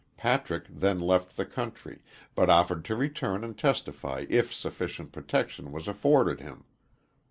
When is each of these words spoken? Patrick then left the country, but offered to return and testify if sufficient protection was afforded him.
Patrick 0.17 0.65
then 0.67 0.97
left 0.99 1.37
the 1.37 1.45
country, 1.45 2.01
but 2.33 2.49
offered 2.49 2.83
to 2.85 2.95
return 2.95 3.43
and 3.43 3.55
testify 3.55 4.25
if 4.29 4.51
sufficient 4.51 5.11
protection 5.11 5.71
was 5.71 5.87
afforded 5.87 6.39
him. 6.39 6.63